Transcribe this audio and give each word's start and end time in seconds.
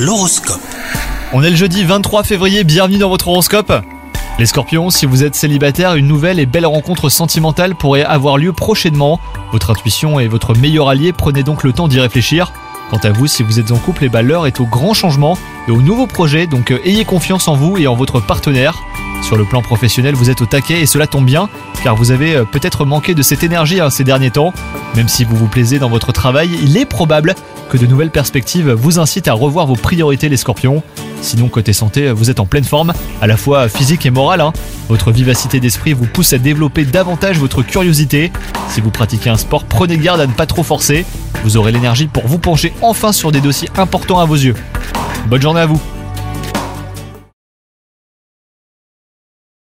L'horoscope. 0.00 0.62
On 1.34 1.42
est 1.42 1.50
le 1.50 1.56
jeudi 1.56 1.84
23 1.84 2.22
février, 2.22 2.64
bienvenue 2.64 2.96
dans 2.96 3.10
votre 3.10 3.28
horoscope. 3.28 3.70
Les 4.38 4.46
scorpions, 4.46 4.88
si 4.88 5.04
vous 5.04 5.24
êtes 5.24 5.34
célibataire, 5.34 5.94
une 5.94 6.06
nouvelle 6.06 6.40
et 6.40 6.46
belle 6.46 6.64
rencontre 6.64 7.10
sentimentale 7.10 7.74
pourrait 7.74 8.04
avoir 8.04 8.38
lieu 8.38 8.54
prochainement. 8.54 9.20
Votre 9.52 9.72
intuition 9.72 10.18
est 10.18 10.26
votre 10.26 10.54
meilleur 10.54 10.88
allié, 10.88 11.12
prenez 11.12 11.42
donc 11.42 11.64
le 11.64 11.74
temps 11.74 11.86
d'y 11.86 12.00
réfléchir. 12.00 12.50
Quant 12.88 12.96
à 12.96 13.10
vous, 13.10 13.26
si 13.26 13.42
vous 13.42 13.60
êtes 13.60 13.72
en 13.72 13.76
couple, 13.76 14.04
et 14.04 14.08
bah, 14.08 14.22
l'heure 14.22 14.46
est 14.46 14.58
au 14.58 14.64
grand 14.64 14.94
changement 14.94 15.36
et 15.68 15.70
au 15.70 15.82
nouveau 15.82 16.06
projet, 16.06 16.46
donc 16.46 16.70
euh, 16.70 16.80
ayez 16.86 17.04
confiance 17.04 17.46
en 17.46 17.54
vous 17.54 17.76
et 17.76 17.86
en 17.86 17.94
votre 17.94 18.20
partenaire. 18.20 18.78
Sur 19.22 19.36
le 19.36 19.44
plan 19.44 19.60
professionnel, 19.60 20.14
vous 20.14 20.30
êtes 20.30 20.40
au 20.40 20.46
taquet 20.46 20.80
et 20.80 20.86
cela 20.86 21.06
tombe 21.08 21.26
bien, 21.26 21.50
car 21.84 21.94
vous 21.94 22.10
avez 22.10 22.36
euh, 22.36 22.44
peut-être 22.44 22.86
manqué 22.86 23.14
de 23.14 23.20
cette 23.20 23.42
énergie 23.42 23.82
hein, 23.82 23.90
ces 23.90 24.04
derniers 24.04 24.30
temps. 24.30 24.54
Même 24.96 25.08
si 25.08 25.24
vous 25.24 25.36
vous 25.36 25.46
plaisez 25.46 25.78
dans 25.78 25.90
votre 25.90 26.10
travail, 26.10 26.58
il 26.62 26.78
est 26.78 26.86
probable 26.86 27.34
que 27.70 27.78
de 27.78 27.86
nouvelles 27.86 28.10
perspectives 28.10 28.70
vous 28.70 28.98
incitent 28.98 29.28
à 29.28 29.32
revoir 29.32 29.66
vos 29.66 29.76
priorités 29.76 30.28
les 30.28 30.36
scorpions. 30.36 30.82
Sinon 31.22 31.48
côté 31.48 31.72
santé, 31.72 32.10
vous 32.10 32.28
êtes 32.28 32.40
en 32.40 32.46
pleine 32.46 32.64
forme, 32.64 32.92
à 33.22 33.26
la 33.26 33.36
fois 33.36 33.68
physique 33.68 34.04
et 34.04 34.10
morale. 34.10 34.40
hein. 34.40 34.52
Votre 34.88 35.12
vivacité 35.12 35.60
d'esprit 35.60 35.92
vous 35.92 36.06
pousse 36.06 36.32
à 36.32 36.38
développer 36.38 36.84
davantage 36.84 37.38
votre 37.38 37.62
curiosité. 37.62 38.32
Si 38.68 38.80
vous 38.80 38.90
pratiquez 38.90 39.30
un 39.30 39.36
sport, 39.36 39.64
prenez 39.64 39.96
garde 39.98 40.20
à 40.20 40.26
ne 40.26 40.32
pas 40.32 40.46
trop 40.46 40.62
forcer. 40.62 41.06
Vous 41.44 41.56
aurez 41.56 41.72
l'énergie 41.72 42.08
pour 42.08 42.26
vous 42.26 42.38
pencher 42.38 42.72
enfin 42.82 43.12
sur 43.12 43.32
des 43.32 43.40
dossiers 43.40 43.68
importants 43.76 44.18
à 44.18 44.24
vos 44.24 44.34
yeux. 44.34 44.54
Bonne 45.28 45.40
journée 45.42 45.60
à 45.60 45.66
vous 45.66 45.80